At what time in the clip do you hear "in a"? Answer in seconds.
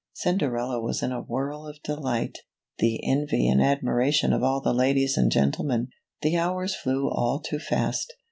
1.03-1.21